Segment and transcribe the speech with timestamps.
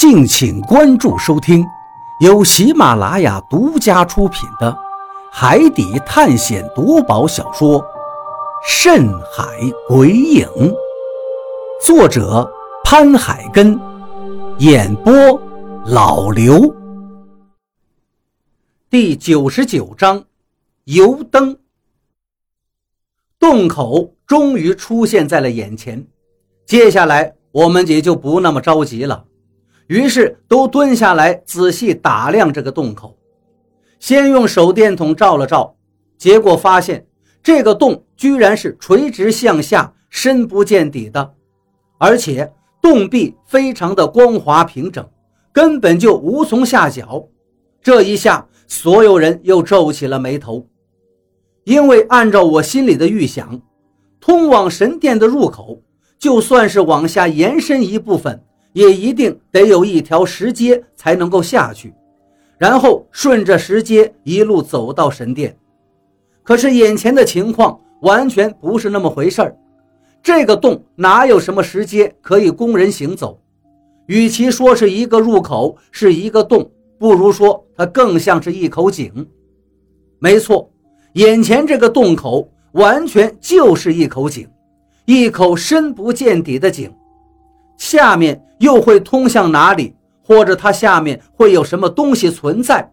[0.00, 1.62] 敬请关注收听，
[2.20, 4.72] 由喜马拉雅独家出品的
[5.30, 7.78] 《海底探险夺宝小说》
[8.66, 9.44] 《深海
[9.86, 10.46] 鬼影》，
[11.84, 12.50] 作者
[12.82, 13.78] 潘海根，
[14.56, 15.12] 演播
[15.84, 16.74] 老刘。
[18.88, 20.24] 第九十九章，
[20.84, 21.58] 油灯。
[23.38, 26.06] 洞口终于出现在了眼前，
[26.64, 29.26] 接下来我们也就不那么着急了。
[29.90, 33.18] 于是都蹲下来仔细打量这个洞口，
[33.98, 35.74] 先用手电筒照了照，
[36.16, 37.04] 结果发现
[37.42, 41.34] 这个洞居然是垂直向下、深不见底的，
[41.98, 45.04] 而且洞壁非常的光滑平整，
[45.50, 47.26] 根本就无从下脚。
[47.82, 50.64] 这一下，所有人又皱起了眉头，
[51.64, 53.60] 因为按照我心里的预想，
[54.20, 55.82] 通往神殿的入口，
[56.16, 58.44] 就算是往下延伸一部分。
[58.72, 61.92] 也一定得有一条石阶才能够下去，
[62.58, 65.56] 然后顺着石阶一路走到神殿。
[66.42, 69.56] 可是眼前的情况完全不是那么回事儿，
[70.22, 73.40] 这个洞哪有什么石阶可以供人行走？
[74.06, 79.26] 与其说是一个入口，是一个洞，不如说它更像是一口井。
[80.18, 80.70] 没错，
[81.14, 84.48] 眼前这个洞口完全就是一口井，
[85.04, 86.92] 一口深不见底的井。
[87.80, 89.96] 下面又会通向哪里？
[90.22, 92.92] 或者它下面会有什么东西存在？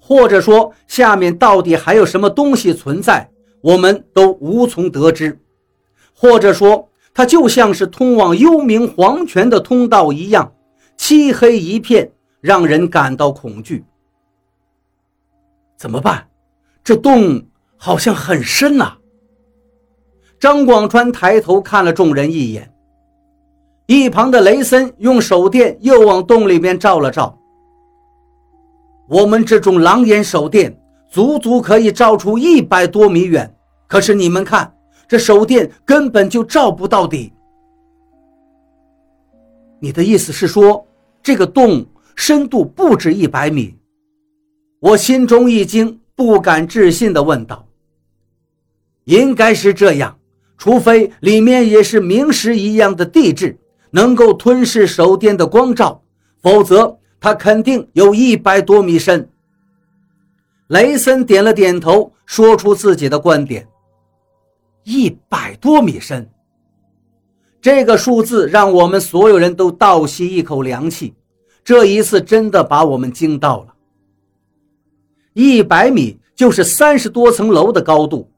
[0.00, 3.30] 或者说下面到底还有什么东西存在？
[3.60, 5.38] 我们都无从得知。
[6.14, 10.54] 或者说它就像是通往幽冥黄泉的通道一样，
[10.96, 13.84] 漆黑一片，让人感到恐惧。
[15.76, 16.28] 怎么办？
[16.82, 17.44] 这洞
[17.76, 18.94] 好像很深呐！
[20.40, 22.72] 张广川抬头看了众人一眼。
[23.86, 27.38] 一旁的雷森用手电又往洞里面照了照。
[29.08, 30.74] 我们这种狼眼手电
[31.10, 33.54] 足足可以照出一百多米远，
[33.86, 34.72] 可是你们看，
[35.06, 37.32] 这手电根本就照不到底。
[39.80, 40.86] 你的意思是说，
[41.22, 43.76] 这个洞深度不止一百米？
[44.80, 47.66] 我心中一惊，不敢置信地问道
[49.04, 50.16] ：“应该是这样，
[50.56, 53.58] 除非里面也是明石一样的地质。”
[53.92, 56.02] 能够吞噬手电的光照，
[56.42, 59.28] 否则它肯定有一百多米深。
[60.68, 63.68] 雷森点了点头，说出自己的观点：
[64.84, 66.28] 一百多米深。
[67.60, 71.14] 这个数字让我们所有人都倒吸一口凉气，
[71.62, 73.74] 这一次真的把我们惊到了。
[75.34, 78.28] 一百米就是三十多层楼的高度，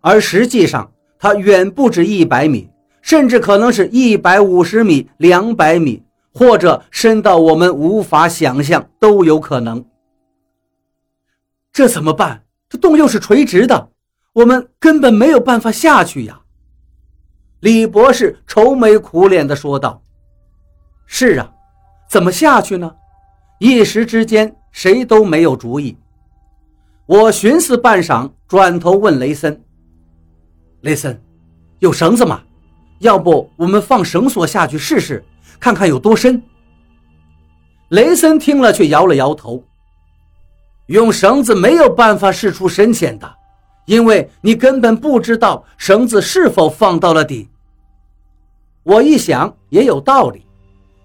[0.00, 2.68] 而实际上它远不止一百米。
[3.06, 6.02] 甚至可能是一百五十米、两百米，
[6.34, 9.84] 或者深到我们无法想象都有可能。
[11.72, 12.42] 这怎么办？
[12.68, 13.90] 这洞又是垂直的，
[14.32, 16.40] 我们根本没有办法下去呀！
[17.60, 20.02] 李博士愁眉苦脸地说道
[21.06, 21.48] ：“是啊，
[22.10, 22.92] 怎么下去呢？”
[23.60, 25.96] 一时之间，谁都没有主意。
[27.06, 29.64] 我寻思半晌，转头问雷森
[30.82, 31.22] ：“雷森，
[31.78, 32.42] 有绳子吗？”
[33.00, 35.24] 要不我们放绳索下去试试，
[35.60, 36.42] 看看有多深。
[37.88, 39.62] 雷森听了却摇了摇头，
[40.86, 43.34] 用绳子没有办法试出深浅的，
[43.84, 47.48] 因为你根本不知道绳子是否放到了底。
[48.82, 50.46] 我一想也有道理，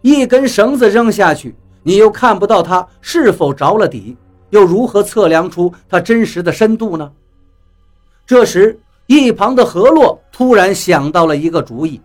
[0.00, 4.16] 一根绳子扔下去，你又看不到它是否着了底，
[4.50, 7.10] 又如何测量出它真实的深度呢？
[8.24, 8.78] 这时。
[9.06, 12.00] 一旁的何洛突然想到了一个主意，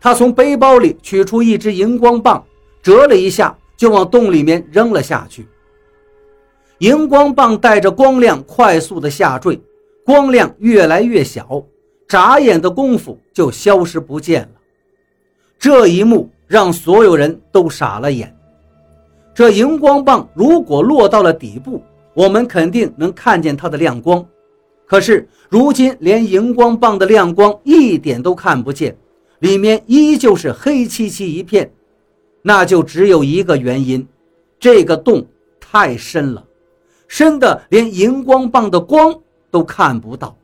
[0.00, 2.44] 他从背包里取出一支荧光棒，
[2.82, 5.46] 折了一下，就往洞里面扔了下去。
[6.78, 9.56] 荧光棒带着光亮快速的下坠，
[10.04, 11.64] 光亮越来越小，
[12.08, 14.48] 眨眼的功夫就消失不见了。
[15.56, 18.36] 这一幕让所有人都傻了眼。
[19.32, 21.80] 这荧光棒如果落到了底部，
[22.14, 24.26] 我们肯定能看见它的亮光。
[24.90, 28.96] 可是如今连荧光棒的亮光一点都看不见，
[29.38, 31.72] 里面依旧是黑漆漆一片，
[32.42, 34.04] 那就只有一个原因：
[34.58, 35.24] 这个洞
[35.60, 36.44] 太深了，
[37.06, 39.16] 深的连荧光棒的光
[39.48, 40.36] 都看不到。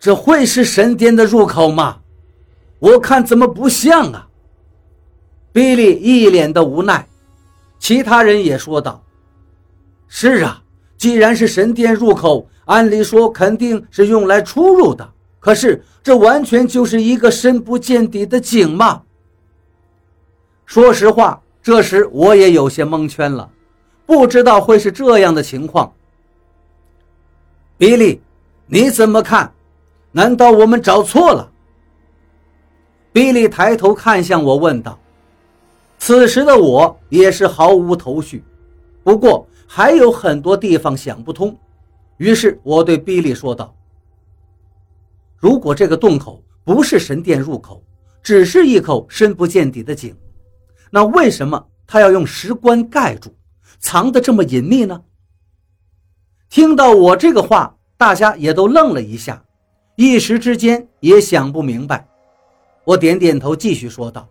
[0.00, 2.00] 这会是神殿的入口吗？
[2.80, 4.28] 我看怎么不像啊！
[5.52, 7.06] 比利一脸的无奈，
[7.78, 9.00] 其他人也说道
[10.08, 10.58] ：“是啊。”
[10.96, 15.08] 既然是神殿入口，按理说肯定是用来出入的。
[15.40, 19.02] 可是这完全就是一个深不见底的井嘛！
[20.64, 23.50] 说实话，这时我也有些蒙圈了，
[24.06, 25.92] 不知道会是这样的情况。
[27.76, 28.20] 比利，
[28.66, 29.52] 你怎么看？
[30.12, 31.50] 难道我们找错了？
[33.12, 34.98] 比利抬头看向我，问道。
[35.98, 38.42] 此时的我也是毫无头绪，
[39.02, 41.58] 不过还有很多地方想不通。
[42.18, 43.74] 于是我对比利说道
[45.40, 47.82] ：“如果这个洞口不是神殿入口，
[48.22, 50.14] 只是一口深不见底的井，
[50.90, 53.34] 那为什么他要用石棺盖住，
[53.78, 55.02] 藏得这么隐秘呢？”
[56.50, 59.42] 听到我这个话，大家也都愣了一下。
[59.96, 62.06] 一时之间也想不明白，
[62.84, 64.28] 我点点头，继续说道：“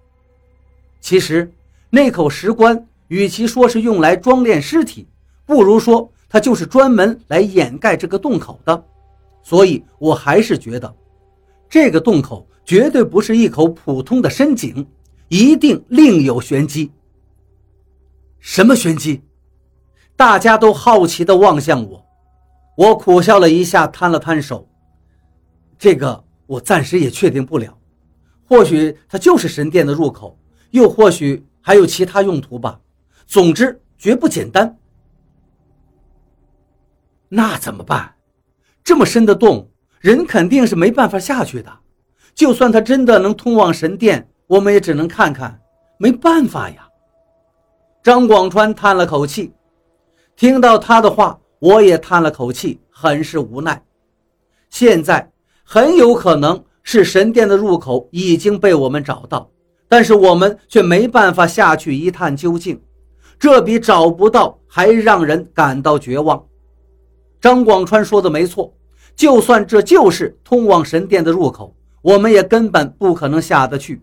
[1.01, 1.51] 其实
[1.89, 5.07] 那口石棺，与其说是用来装殓尸体，
[5.51, 8.85] 不如说它就是专门来掩盖这个洞口的。
[9.43, 10.95] 所以，我还是觉得，
[11.67, 14.87] 这个洞口绝对不是一口普通的深井，
[15.27, 16.89] 一定另有玄机。
[18.39, 19.21] 什么玄机？
[20.15, 22.05] 大家都好奇地望向我，
[22.77, 24.65] 我苦笑了一下，摊了摊手。”
[25.77, 27.77] 这个我暂时也确定不了，
[28.47, 30.39] 或许它就是神殿的入口，
[30.69, 32.79] 又或许还有其他用途吧。
[33.27, 34.77] 总之，绝不简单。
[37.33, 38.13] 那怎么办？
[38.83, 39.69] 这么深的洞，
[40.01, 41.71] 人肯定是没办法下去的。
[42.35, 45.57] 就算它真的能通往神殿，我们也只能看看，
[45.97, 46.85] 没办法呀。
[48.03, 49.53] 张广川叹了口气，
[50.35, 53.81] 听到他的话，我也叹了口气，很是无奈。
[54.69, 55.31] 现在。
[55.63, 59.49] 很有可能是神殿的入口已经被我们找到，
[59.87, 62.77] 但是我们却没办法下去一探究竟，
[63.39, 66.43] 这比找不到还让人感到绝望。
[67.41, 68.71] 张广川说的没错，
[69.15, 73.99] 就算这就是通往神殿的入口，我们也根本不可能下得去。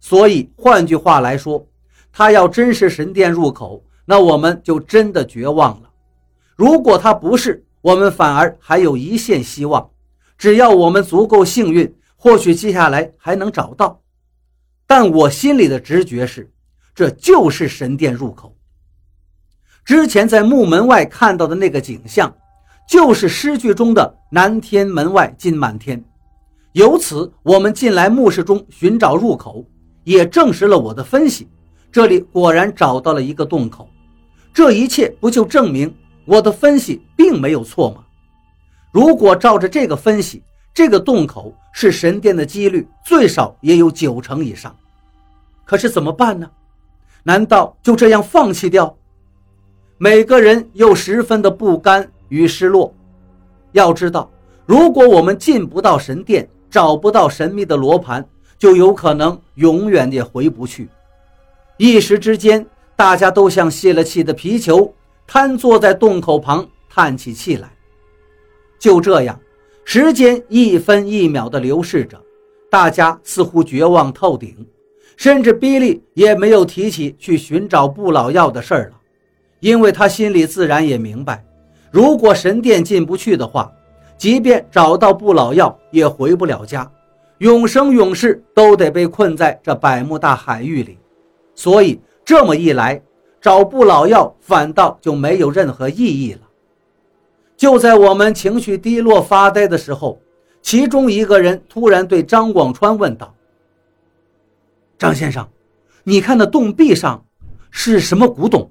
[0.00, 1.66] 所以换句话来说，
[2.10, 5.90] 他要真是神殿入口，那我们就真的绝望了；
[6.56, 9.90] 如果他不是，我们反而还有一线希望。
[10.38, 14.00] 只要我们足够幸运，或许接下来还能找到。
[14.86, 16.50] 但我心里的直觉是，
[16.94, 18.56] 这就是神殿入口。
[19.84, 22.34] 之前在墓门外看到的那个景象，
[22.90, 26.04] 就是诗句中的“南天门外金满天”。
[26.74, 29.64] 由此，我们进来墓室中寻找入口，
[30.02, 31.48] 也证实了我的分析。
[31.92, 33.88] 这里果然找到了一个洞口。
[34.52, 35.94] 这一切不就证明
[36.24, 38.02] 我的分析并没有错吗？
[38.90, 40.42] 如果照着这个分析，
[40.74, 44.74] 这个洞口是神殿的几率最少也有九成以上。
[45.64, 46.50] 可是怎么办呢？
[47.22, 48.96] 难道就这样放弃掉？
[49.96, 52.92] 每个人又十分的不甘与失落。
[53.72, 54.28] 要知道，
[54.64, 58.26] 如果我们进不到神殿，找不到神秘的罗盘，
[58.58, 60.88] 就有可能永远也回不去。
[61.76, 62.66] 一时之间，
[62.96, 64.92] 大家都像泄了气的皮球，
[65.26, 67.70] 瘫坐在洞口旁，叹起气来。
[68.78, 69.38] 就这样，
[69.84, 72.20] 时间一分一秒地流逝着，
[72.70, 74.54] 大家似乎绝望透顶，
[75.16, 79.00] 甚至比利也没有提起去寻找不老药的事儿了，
[79.60, 81.44] 因为他心里自然也明白，
[81.90, 83.72] 如果神殿进不去的话，
[84.16, 86.90] 即便找到不老药，也回不了家，
[87.38, 90.98] 永生永世都得被困在这百慕大海域里。
[91.54, 93.02] 所以这么一来，
[93.40, 96.40] 找不老药反倒就没有任何意义了。
[97.56, 100.18] 就在我们情绪低落、发呆的时候，
[100.62, 103.34] 其中一个人突然对张广川问道
[104.96, 105.46] ：“张先生，
[106.04, 107.24] 你看那洞壁上
[107.70, 108.70] 是什么古董？”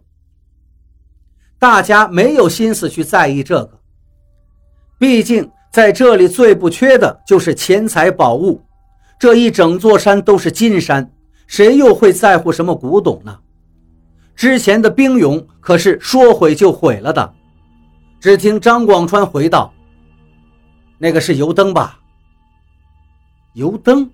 [1.59, 3.79] 大家没有心思去在意这个，
[4.97, 8.63] 毕竟在这里最不缺的就是钱财宝物。
[9.19, 11.11] 这一整座山都是金山，
[11.45, 13.37] 谁又会在乎什么古董呢？
[14.33, 17.33] 之前的兵俑可是说毁就毁了的。
[18.21, 19.73] 只听张广川回道
[20.97, 21.99] ：“那个是油灯吧？
[23.53, 24.09] 油灯？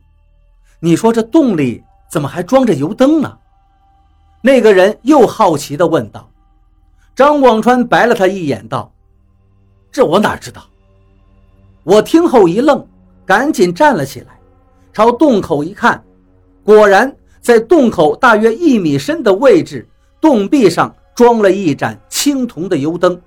[0.79, 3.37] 你说这洞里怎么还装着油灯呢？”
[4.41, 6.27] 那个人又好奇地问道。
[7.15, 8.93] 张广川白了他一眼，道
[9.89, 10.61] ：“这我哪知道？”
[11.83, 12.85] 我听后一愣，
[13.25, 14.37] 赶紧站了起来，
[14.91, 16.03] 朝洞口一看，
[16.61, 19.87] 果然在洞口大约一米深的位置，
[20.19, 23.19] 洞壁上装了一盏青铜的油灯。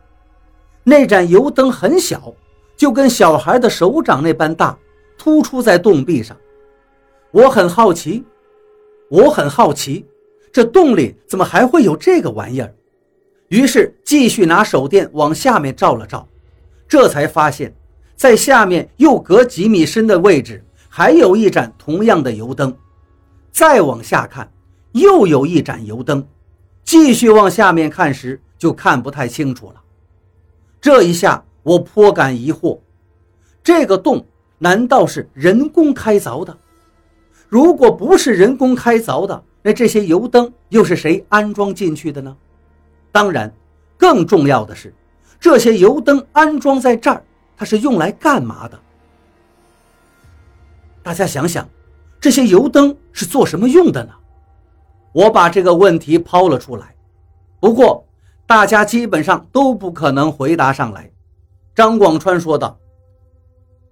[0.84, 2.34] 那盏油灯很小，
[2.76, 4.76] 就跟小孩的手掌那般大，
[5.16, 6.36] 突出在洞壁上。
[7.30, 8.22] 我很好奇，
[9.08, 10.04] 我很好奇，
[10.52, 12.74] 这洞里怎么还会有这个玩意儿？
[13.48, 16.26] 于是继续拿手电往下面照了照，
[16.86, 17.74] 这才发现，
[18.14, 22.76] 在下面又隔几米深的位置，还有一盏同样的油灯。
[23.50, 24.50] 再往下看，
[24.92, 26.26] 又有一盏油灯。
[26.84, 29.82] 继续往下面看时，就看不太清楚了。
[30.80, 32.78] 这一下我颇感疑惑：
[33.62, 34.24] 这个洞
[34.58, 36.56] 难道是人工开凿的？
[37.48, 42.36] 如果不是人工开凿的，那这些油灯又是谁安装进去的呢？
[43.18, 43.52] 当然，
[43.96, 44.94] 更重要的是，
[45.40, 47.20] 这些油灯安装在这儿，
[47.56, 48.78] 它是用来干嘛的？
[51.02, 51.68] 大家想想，
[52.20, 54.12] 这些油灯是做什么用的呢？
[55.12, 56.94] 我把这个问题抛了出来，
[57.58, 58.06] 不过
[58.46, 61.10] 大家基本上都不可能回答上来。
[61.74, 62.78] 张广川说道：“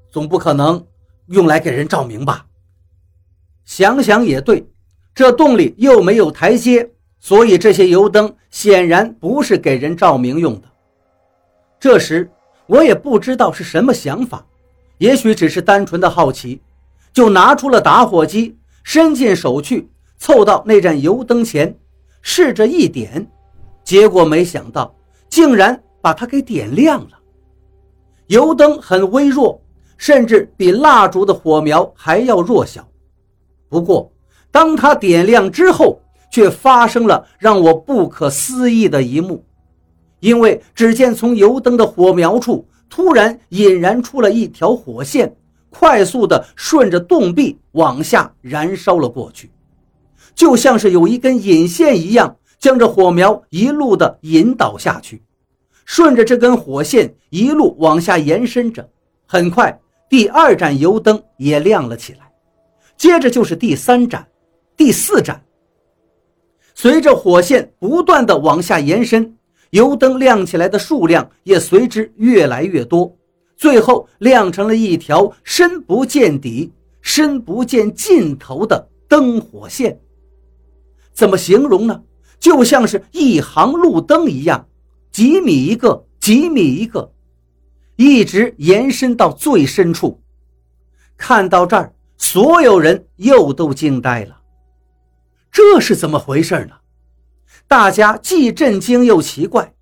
[0.08, 0.86] 总不可能
[1.26, 2.46] 用来给人照明吧？”
[3.66, 4.64] 想想也对，
[5.12, 6.88] 这洞里又没有台阶，
[7.26, 10.68] 所以这些油灯显然不是给人照明用的。
[11.80, 12.30] 这时
[12.68, 14.46] 我也不知道是什么想法，
[14.98, 16.62] 也许只是单纯的好奇，
[17.12, 19.90] 就拿出了打火机，伸进手去。
[20.18, 21.76] 凑到那盏油灯前，
[22.22, 23.28] 试着一点，
[23.82, 24.94] 结果没想到
[25.28, 27.18] 竟然把它给点亮了。
[28.28, 29.60] 油灯很微弱，
[29.96, 32.86] 甚至比蜡烛的火苗还要弱小。
[33.68, 34.12] 不过，
[34.52, 39.44] 当它点亮之后，却发生了让我不可思议的一幕，
[40.20, 45.34] 因为只见从油灯的火苗处突然引燃出了一条火线，
[45.70, 49.50] 快速地顺着洞壁往下燃烧了过去。
[50.34, 55.22] 就像是有一根引线一样，将这火苗一路的引导下去，
[55.84, 58.86] 顺着这根火线一路往下延伸着。
[59.26, 59.80] 很快，
[60.10, 62.30] 第二盏油灯也亮了起来，
[62.96, 64.26] 接着就是第三盏、
[64.76, 65.42] 第四盏。
[66.78, 69.34] 随着火线不断的往下延伸，
[69.70, 73.16] 油灯亮起来的数量也随之越来越多，
[73.56, 79.98] 最后亮成了一条深不见底、深不见尽头的灯火线。
[81.14, 82.02] 怎么形容呢？
[82.38, 84.68] 就像是一行路灯一样，
[85.10, 87.10] 几米一个，几米一个，
[87.96, 90.20] 一直延伸到最深处。
[91.16, 94.35] 看到这儿，所有人又都惊呆了。
[95.56, 96.80] 这是怎么回事呢？
[97.66, 99.72] 大家既震惊又奇怪。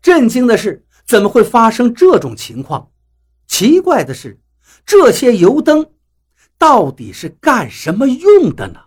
[0.00, 2.88] 震惊的是，怎么会发生这种情况？
[3.46, 4.40] 奇怪的是，
[4.86, 5.90] 这些油灯
[6.56, 8.80] 到底是干什么用的呢？